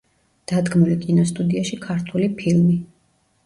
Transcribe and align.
დადგმული 0.51 0.95
კინოსტუდიაში 1.03 1.79
„ქართული 1.87 2.33
ფილმი“. 2.43 2.83